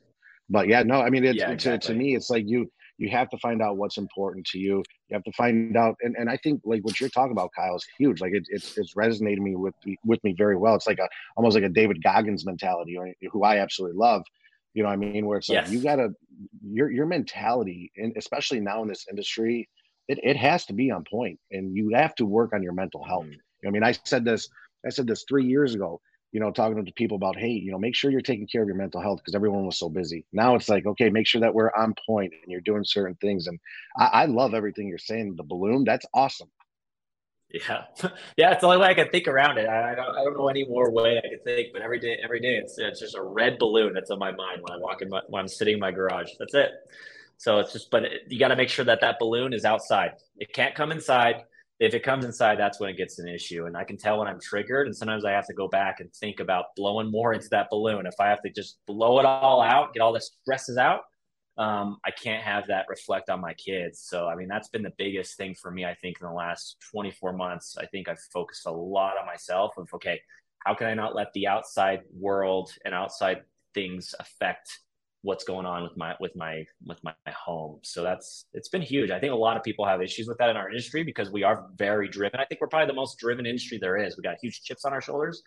[0.50, 1.88] But yeah, no, I mean, it's, yeah, exactly.
[1.88, 4.84] to, to me, it's like you you have to find out what's important to you.
[5.10, 7.76] You have to find out, and, and I think like what you're talking about, Kyle,
[7.76, 8.22] is huge.
[8.22, 9.74] Like it, it's it's resonating me with
[10.06, 10.76] with me very well.
[10.76, 12.98] It's like a almost like a David Goggins mentality,
[13.32, 14.24] who I absolutely love.
[14.74, 15.26] You know what I mean?
[15.26, 15.72] Where it's like yes.
[15.72, 16.10] you gotta
[16.64, 19.68] your your mentality, and especially now in this industry,
[20.08, 23.04] it, it has to be on point and you have to work on your mental
[23.04, 23.26] health.
[23.26, 23.68] Mm-hmm.
[23.68, 24.50] I mean, I said this,
[24.86, 27.78] I said this three years ago, you know, talking to people about, hey, you know,
[27.78, 30.26] make sure you're taking care of your mental health because everyone was so busy.
[30.34, 33.48] Now it's like, okay, make sure that we're on point and you're doing certain things.
[33.48, 33.60] And
[33.98, 35.36] I, I love everything you're saying.
[35.36, 36.50] The balloon, that's awesome.
[37.54, 37.84] Yeah,
[38.36, 39.70] yeah, it's the only way I can think around it.
[39.70, 41.68] I, I, don't, I don't know any more way I can think.
[41.72, 44.62] But every day, every day, it's it's just a red balloon that's on my mind
[44.62, 46.32] when I walk in my, when I'm sitting in my garage.
[46.40, 46.72] That's it.
[47.44, 50.12] So it's just, but you got to make sure that that balloon is outside.
[50.38, 51.44] It can't come inside.
[51.78, 53.66] If it comes inside, that's when it gets an issue.
[53.66, 54.88] And I can tell when I'm triggered.
[54.88, 58.06] And sometimes I have to go back and think about blowing more into that balloon.
[58.06, 61.02] If I have to just blow it all out, get all the stresses out,
[61.58, 64.00] um, I can't have that reflect on my kids.
[64.00, 66.78] So, I mean, that's been the biggest thing for me, I think, in the last
[66.92, 67.76] 24 months.
[67.78, 70.22] I think I've focused a lot on myself of, okay,
[70.60, 73.42] how can I not let the outside world and outside
[73.74, 74.80] things affect
[75.24, 77.80] what's going on with my with my with my, my, home.
[77.82, 79.10] So that's it's been huge.
[79.10, 81.44] I think a lot of people have issues with that in our industry because we
[81.44, 82.40] are very driven.
[82.40, 84.18] I think we're probably the most driven industry there is.
[84.18, 85.42] We got huge chips on our shoulders.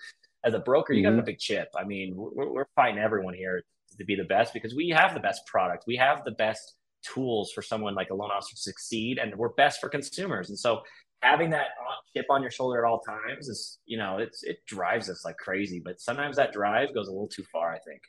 [0.45, 1.17] As a broker you mm-hmm.
[1.17, 1.69] got a big chip.
[1.77, 3.63] I mean we're, we're fighting everyone here
[3.99, 5.85] to be the best because we have the best product.
[5.87, 9.51] We have the best tools for someone like a loan officer to succeed and we're
[9.51, 10.49] best for consumers.
[10.49, 10.81] And so
[11.21, 11.69] having that
[12.17, 15.37] chip on your shoulder at all times is you know it's it drives us like
[15.37, 15.83] crazy.
[15.85, 18.01] But sometimes that drive goes a little too far i think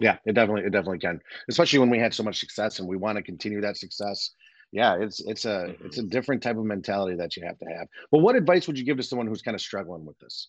[0.00, 2.96] yeah, it definitely it definitely can, especially when we had so much success and we
[2.96, 4.30] want to continue that success.
[4.72, 6.08] Yeah, it's it's a it's a mm-hmm.
[6.08, 7.86] different type of mentality that you have to have.
[8.10, 10.48] Well, what advice would you give to someone who's kind of struggling with this?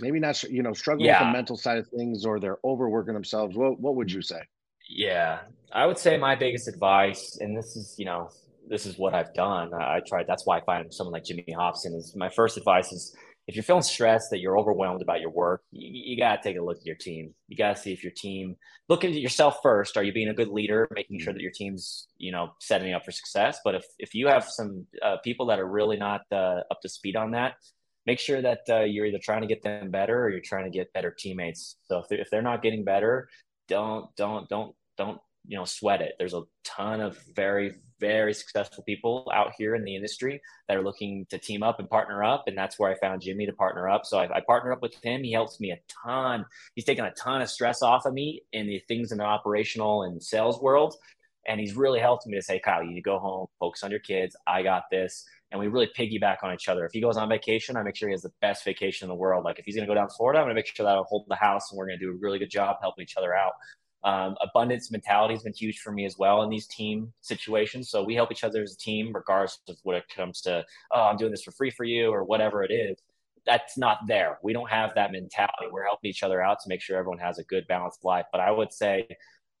[0.00, 1.20] Maybe not, you know, struggling yeah.
[1.20, 3.56] with the mental side of things, or they're overworking themselves.
[3.56, 4.40] What what would you say?
[4.88, 5.40] Yeah,
[5.72, 8.30] I would say my biggest advice, and this is you know
[8.68, 9.72] this is what I've done.
[9.72, 10.26] I, I tried.
[10.26, 13.14] That's why I find someone like Jimmy Hobson is my first advice is
[13.46, 16.56] if you're feeling stressed that you're overwhelmed about your work, you, you got to take
[16.56, 17.34] a look at your team.
[17.48, 18.56] You got to see if your team
[18.88, 19.96] look at yourself first.
[19.96, 23.04] Are you being a good leader, making sure that your team's you know setting up
[23.04, 23.58] for success?
[23.64, 26.88] But if if you have some uh, people that are really not uh, up to
[26.88, 27.54] speed on that,
[28.06, 30.76] make sure that uh, you're either trying to get them better or you're trying to
[30.76, 31.76] get better teammates.
[31.84, 33.28] So if they're, if they're not getting better,
[33.68, 36.14] don't don't don't don't you know sweat it.
[36.18, 40.82] There's a ton of very very successful people out here in the industry that are
[40.82, 42.44] looking to team up and partner up.
[42.46, 44.06] And that's where I found Jimmy to partner up.
[44.06, 45.22] So I, I partnered up with him.
[45.22, 46.46] He helps me a ton.
[46.74, 50.02] He's taken a ton of stress off of me in the things in the operational
[50.02, 50.96] and sales world.
[51.46, 53.90] And he's really helped me to say, Kyle, you need to go home, focus on
[53.90, 54.36] your kids.
[54.46, 55.24] I got this.
[55.50, 56.84] And we really piggyback on each other.
[56.84, 59.16] If he goes on vacation, I make sure he has the best vacation in the
[59.16, 59.44] world.
[59.44, 60.94] Like if he's going to go down to Florida, I'm going to make sure that
[60.94, 63.16] I'll hold the house and we're going to do a really good job helping each
[63.16, 63.52] other out.
[64.02, 67.90] Um, abundance mentality has been huge for me as well in these team situations.
[67.90, 71.02] So we help each other as a team, regardless of what it comes to, oh,
[71.02, 72.98] I'm doing this for free for you or whatever it is.
[73.46, 74.38] That's not there.
[74.42, 75.66] We don't have that mentality.
[75.70, 78.26] We're helping each other out to make sure everyone has a good balanced life.
[78.32, 79.06] But I would say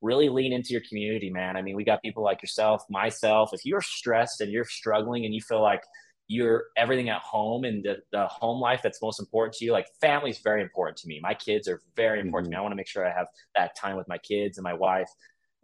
[0.02, 1.56] really lean into your community, man.
[1.56, 3.50] I mean, we got people like yourself, myself.
[3.52, 5.82] If you're stressed and you're struggling and you feel like
[6.30, 9.88] your everything at home and the, the home life that's most important to you like
[10.00, 11.18] family is very important to me.
[11.20, 12.52] My kids are very important mm-hmm.
[12.52, 12.60] to me.
[12.60, 15.10] I want to make sure i have that time with my kids and my wife.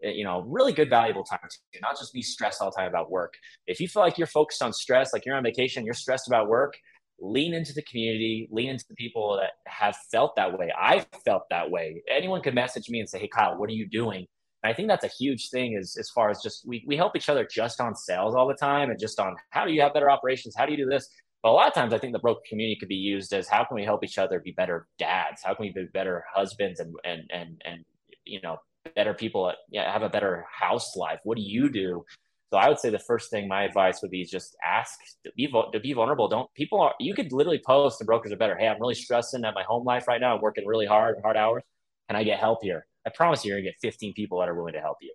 [0.03, 1.39] Eh, you know really good valuable time
[1.73, 3.35] to not just be stressed all the time about work.
[3.69, 6.49] If you feel like you're focused on stress like you're on vacation you're stressed about
[6.49, 6.75] work
[7.21, 10.73] lean into the community lean into the people that have felt that way.
[10.77, 12.03] I felt that way.
[12.11, 14.27] Anyone could message me and say hey kyle what are you doing
[14.67, 17.29] I think that's a huge thing is as far as just we, we help each
[17.29, 20.11] other just on sales all the time and just on how do you have better
[20.11, 20.55] operations?
[20.57, 21.09] How do you do this?
[21.43, 23.65] But a lot of times I think the broker community could be used as how
[23.65, 25.43] can we help each other be better dads?
[25.45, 27.85] How can we be better husbands and and and and
[28.25, 28.57] you know
[28.95, 31.21] better people at, yeah, have a better house life?
[31.25, 32.05] What do you do?
[32.53, 35.33] So I would say the first thing my advice would be is just ask to
[35.37, 36.29] be to be vulnerable.
[36.29, 38.57] Don't people are you could literally post and brokers are better.
[38.57, 40.35] Hey, I'm really stressing at my home life right now.
[40.35, 41.63] I'm working really hard, hard hours.
[42.09, 42.87] Can I get help here?
[43.07, 45.15] I promise you, you're gonna get 15 people that are willing to help you.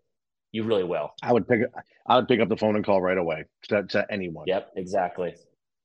[0.52, 1.12] You really will.
[1.22, 1.62] I would pick
[2.08, 4.46] I would pick up the phone and call right away to, to anyone.
[4.48, 5.36] Yep, exactly.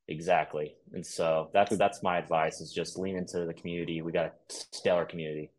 [0.09, 0.77] Exactly.
[0.93, 4.03] And so that's that's my advice is just lean into the community.
[4.03, 5.51] We got a stellar community.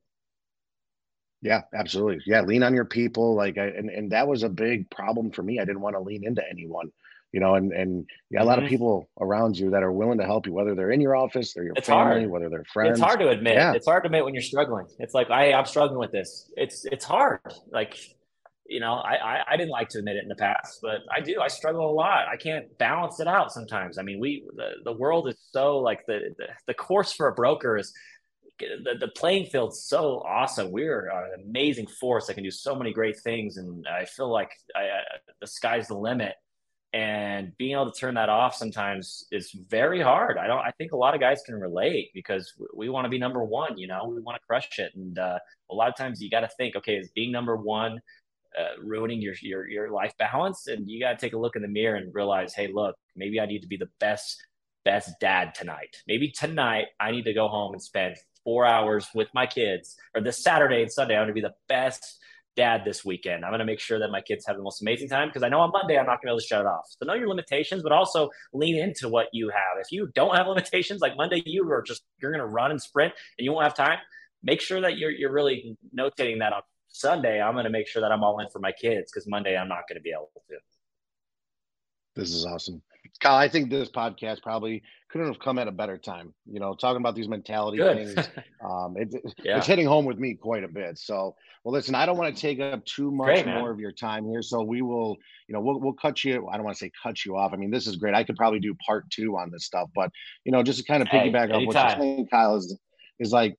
[1.42, 2.22] Yeah, absolutely.
[2.26, 3.36] Yeah, lean on your people.
[3.36, 5.60] Like, I, and and that was a big problem for me.
[5.60, 6.92] I didn't want to lean into anyone,
[7.32, 7.56] you know.
[7.56, 8.66] And and yeah, a lot mm-hmm.
[8.66, 11.54] of people around you that are willing to help you, whether they're in your office,
[11.54, 12.30] they're your it's family, hard.
[12.30, 12.92] whether they're friends.
[12.92, 13.56] It's hard to admit.
[13.56, 13.74] Yeah.
[13.74, 14.88] It's hard to admit when you're struggling.
[15.00, 16.52] It's like I I'm struggling with this.
[16.56, 17.40] It's it's hard.
[17.72, 17.98] Like,
[18.68, 21.22] you know, I, I I didn't like to admit it in the past, but I
[21.22, 21.40] do.
[21.42, 22.28] I struggle a lot.
[22.28, 23.98] I can't balance it out sometimes.
[23.98, 27.34] I mean, we the, the world is so like the, the the course for a
[27.34, 27.94] broker is
[28.60, 30.72] the, the playing field's so awesome.
[30.72, 34.50] We're an amazing force that can do so many great things, and I feel like
[34.76, 35.02] I, I,
[35.42, 36.34] the sky's the limit.
[36.93, 40.38] And being able to turn that off sometimes is very hard.
[40.38, 40.60] I don't.
[40.60, 43.43] I think a lot of guys can relate because we, we want to be number
[43.43, 43.78] one.
[43.78, 45.38] You know, we want to crush it, and uh,
[45.69, 48.00] a lot of times you got to think, okay, is being number one
[48.58, 50.67] uh, ruining your, your your life balance?
[50.67, 53.39] And you got to take a look in the mirror and realize, hey, look, maybe
[53.41, 54.41] I need to be the best
[54.86, 56.02] best dad tonight.
[56.08, 60.21] Maybe tonight I need to go home and spend four hours with my kids, or
[60.21, 62.17] this Saturday and Sunday, I'm going to be the best
[62.58, 63.46] dad this weekend.
[63.46, 65.50] I'm going to make sure that my kids have the most amazing time because I
[65.50, 66.88] know on Monday I'm not going to be able to shut it off.
[66.89, 69.80] So know your limitations, but also lean into what you have.
[69.80, 72.82] If you don't have limitations, like Monday, you are just you're going to run and
[72.82, 74.00] sprint and you won't have time.
[74.43, 77.41] Make sure that you're you're really notating that on Sunday.
[77.41, 79.70] I'm going to make sure that I'm all in for my kids because Monday I'm
[79.70, 80.58] not going to be able to.
[82.15, 82.82] This is awesome.
[83.20, 86.34] Kyle, I think this podcast probably couldn't have come at a better time.
[86.46, 88.15] You know, talking about these mentality Good.
[88.15, 88.30] things,
[88.63, 89.58] um, it, yeah.
[89.58, 90.98] it's hitting home with me quite a bit.
[90.98, 93.91] So, well, listen, I don't want to take up too much great, more of your
[93.91, 94.41] time here.
[94.41, 95.17] So we will,
[95.48, 96.48] you know, we'll, we'll cut you.
[96.48, 97.54] I don't want to say cut you off.
[97.54, 98.13] I mean, this is great.
[98.13, 100.12] I could probably do part two on this stuff, but
[100.43, 102.78] you know, just to kind of piggyback hey, on what you're saying, Kyle is
[103.20, 103.58] is like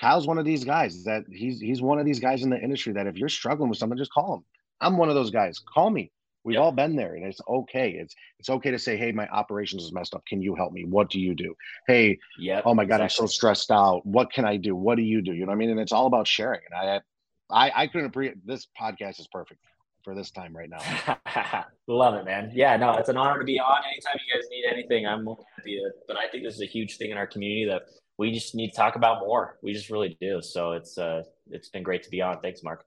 [0.00, 2.92] Kyle's one of these guys that he's he's one of these guys in the industry
[2.94, 4.44] that if you're struggling with something, just call him.
[4.80, 5.58] I'm one of those guys.
[5.58, 6.12] Call me.
[6.48, 6.62] We've yep.
[6.62, 7.90] all been there, and it's okay.
[7.90, 10.24] It's it's okay to say, "Hey, my operations is messed up.
[10.24, 10.86] Can you help me?
[10.86, 11.54] What do you do?
[11.86, 12.62] Hey, yeah.
[12.64, 13.04] Oh my God, exactly.
[13.04, 14.06] I'm so stressed out.
[14.06, 14.74] What can I do?
[14.74, 15.34] What do you do?
[15.34, 15.68] You know what I mean?
[15.68, 16.62] And it's all about sharing.
[16.70, 17.02] And
[17.50, 19.60] I, I, I couldn't appreciate This podcast is perfect
[20.04, 21.64] for this time right now.
[21.86, 22.50] Love it, man.
[22.54, 23.82] Yeah, no, it's an honor to be on.
[23.92, 25.90] Anytime you guys need anything, I'm happy to.
[26.06, 27.82] But I think this is a huge thing in our community that
[28.16, 29.58] we just need to talk about more.
[29.62, 30.40] We just really do.
[30.40, 32.40] So it's uh, it's been great to be on.
[32.40, 32.86] Thanks, Mark.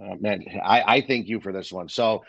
[0.00, 1.88] Uh, man, I, I thank you for this one.
[1.88, 2.24] So,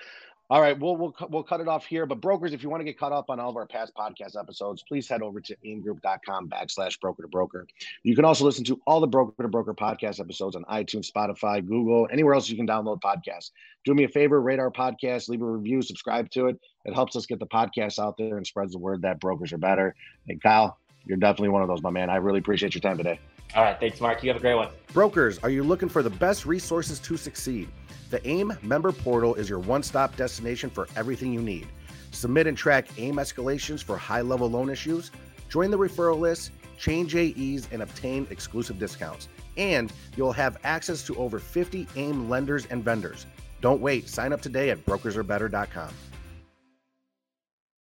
[0.52, 2.08] all right, we'll we'll we'll cut it off here.
[2.08, 4.40] But brokers, if you want to get caught up on all of our past podcast
[4.40, 7.68] episodes, please head over to aimegroup.com backslash broker to broker.
[8.02, 11.66] You can also listen to all the broker to broker podcast episodes on iTunes, Spotify,
[11.66, 13.52] Google, anywhere else you can download podcasts.
[13.86, 16.60] Do me a favor, rate our podcast, leave a review, subscribe to it.
[16.86, 19.60] It helps us get the podcast out there and spreads the word that brokers are
[19.60, 19.94] better.
[20.28, 22.10] And Kyle, you're definitely one of those, my man.
[22.10, 23.20] I really appreciate your time today.
[23.56, 23.80] All right.
[23.80, 24.24] Thanks, Mark.
[24.24, 24.70] You have a great one.
[24.94, 27.70] Brokers, are you looking for the best resources to succeed?
[28.10, 31.68] The AIME member portal is your one stop destination for everything you need.
[32.12, 35.12] Submit and track AIME escalations for high level loan issues,
[35.48, 39.30] join the referral list, change AEs, and obtain exclusive discounts.
[39.58, 43.26] And you'll have access to over 50 AIME lenders and vendors.
[43.62, 44.08] Don't wait.
[44.08, 45.90] Sign up today at brokersarebetter.com.